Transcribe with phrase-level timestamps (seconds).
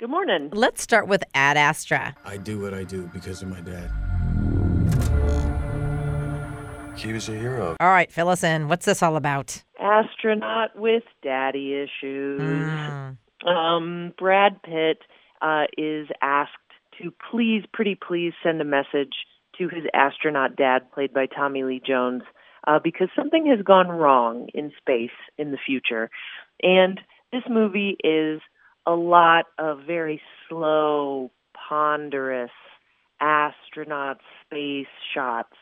[0.00, 0.48] Good morning.
[0.54, 2.16] Let's start with Ad Astra.
[2.24, 3.90] I do what I do because of my dad.
[6.96, 7.76] He was a hero.
[7.78, 8.68] All right, fill us in.
[8.68, 9.62] What's this all about?
[9.78, 12.40] Astronaut with daddy issues.
[12.40, 13.18] Mm.
[13.46, 15.02] Um, Brad Pitt
[15.42, 16.52] uh, is asked
[17.02, 19.12] to please, pretty please, send a message
[19.58, 22.22] to his astronaut dad, played by Tommy Lee Jones,
[22.66, 26.08] uh, because something has gone wrong in space in the future.
[26.62, 26.98] And
[27.32, 28.40] this movie is
[28.90, 31.30] a lot of very slow,
[31.68, 32.50] ponderous
[33.20, 35.52] astronaut space shots.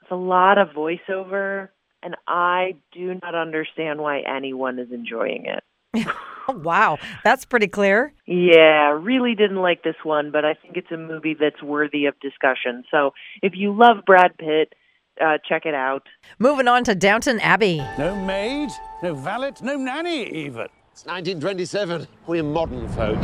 [0.00, 1.68] It's a lot of voiceover,
[2.02, 6.06] and I do not understand why anyone is enjoying it.
[6.48, 8.12] Wow, that's pretty clear.
[8.26, 12.18] Yeah, really didn't like this one, but I think it's a movie that's worthy of
[12.18, 12.82] discussion.
[12.90, 14.72] So if you love Brad Pitt,
[15.20, 16.08] uh, check it out.
[16.40, 17.76] Moving on to Downton Abbey.
[17.96, 18.70] No maid,
[19.04, 20.66] no valet, no nanny even.
[20.92, 22.06] It's 1927.
[22.26, 23.16] We're modern folk.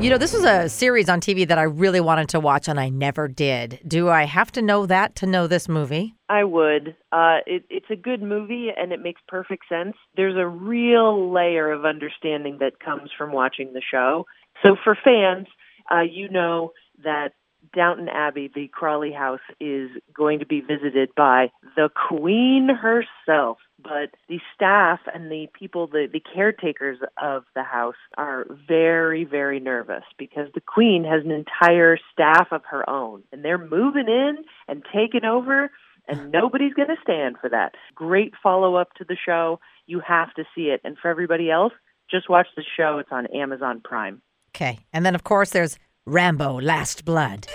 [0.00, 2.78] You know, this was a series on TV that I really wanted to watch and
[2.78, 3.80] I never did.
[3.84, 6.14] Do I have to know that to know this movie?
[6.28, 6.94] I would.
[7.10, 9.96] Uh, it, it's a good movie and it makes perfect sense.
[10.16, 14.24] There's a real layer of understanding that comes from watching the show.
[14.62, 15.48] So for fans,
[15.90, 17.32] uh, you know that
[17.74, 23.58] Downton Abbey, the Crawley House, is going to be visited by the Queen herself.
[23.82, 29.60] But the staff and the people, the, the caretakers of the house are very, very
[29.60, 34.38] nervous because the Queen has an entire staff of her own and they're moving in
[34.68, 35.70] and taking over
[36.08, 37.74] and nobody's going to stand for that.
[37.94, 39.60] Great follow up to the show.
[39.86, 40.80] You have to see it.
[40.84, 41.72] And for everybody else,
[42.10, 42.98] just watch the show.
[42.98, 44.22] It's on Amazon Prime.
[44.54, 44.78] Okay.
[44.92, 47.46] And then, of course, there's Rambo Last Blood.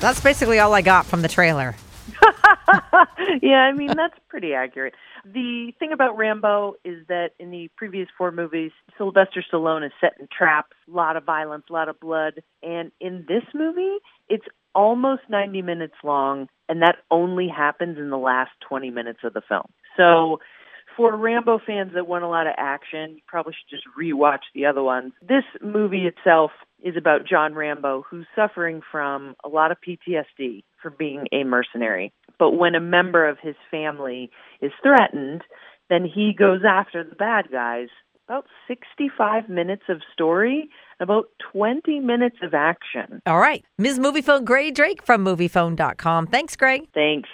[0.00, 1.76] That's basically all I got from the trailer.
[3.42, 4.94] yeah, I mean that's pretty accurate.
[5.24, 10.14] The thing about Rambo is that in the previous four movies, Sylvester Stallone is set
[10.18, 14.46] in traps, a lot of violence, a lot of blood, and in this movie, it's
[14.74, 19.42] almost 90 minutes long, and that only happens in the last 20 minutes of the
[19.48, 19.70] film.
[19.96, 20.40] So
[20.96, 24.66] for Rambo fans that want a lot of action, you probably should just rewatch the
[24.66, 25.12] other ones.
[25.20, 26.50] This movie itself
[26.82, 32.12] is about John Rambo, who's suffering from a lot of PTSD for being a mercenary.
[32.38, 34.30] But when a member of his family
[34.60, 35.42] is threatened,
[35.88, 37.88] then he goes after the bad guys.
[38.28, 40.68] About 65 minutes of story,
[40.98, 43.22] about 20 minutes of action.
[43.24, 43.64] All right.
[43.78, 44.00] Ms.
[44.00, 46.26] Moviefone Grae Drake from moviefone.com.
[46.26, 46.88] Thanks, Greg.
[46.92, 47.28] Thanks.